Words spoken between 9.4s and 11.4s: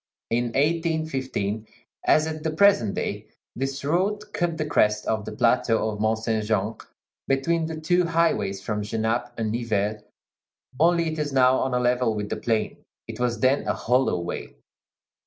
Nivelles; only, it is